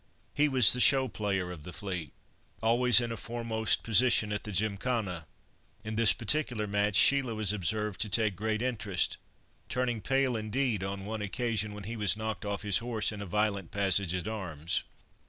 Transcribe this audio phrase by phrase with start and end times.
[0.33, 2.11] He was the show player of the fleet;
[2.63, 5.27] always in a foremost position at the gymkhana.
[5.83, 9.17] In this particular match, Sheila was observed to take great interest,
[9.69, 13.27] turning pale, indeed, on one occasion when he was knocked off his horse in a
[13.27, 14.85] violent passage at arms.